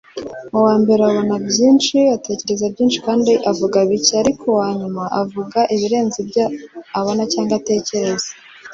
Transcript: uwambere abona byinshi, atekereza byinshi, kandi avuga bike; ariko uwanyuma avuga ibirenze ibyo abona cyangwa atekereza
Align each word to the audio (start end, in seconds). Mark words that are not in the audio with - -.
uwambere 0.57 1.01
abona 1.09 1.35
byinshi, 1.47 1.97
atekereza 2.15 2.65
byinshi, 2.73 2.99
kandi 3.07 3.31
avuga 3.51 3.77
bike; 3.89 4.13
ariko 4.23 4.43
uwanyuma 4.51 5.03
avuga 5.21 5.59
ibirenze 5.75 6.15
ibyo 6.23 6.43
abona 6.99 7.23
cyangwa 7.31 7.53
atekereza 7.61 8.29